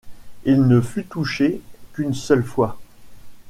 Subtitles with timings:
[0.45, 1.61] Il ne fut touché
[1.93, 2.79] qu'une seule fois.